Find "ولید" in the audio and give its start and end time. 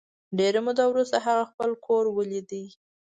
2.17-2.49